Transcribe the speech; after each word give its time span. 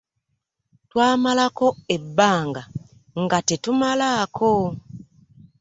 Twamalako 0.89 1.67
ebbanga 1.95 2.63
nga 3.23 3.39
tetumalako. 3.47 4.51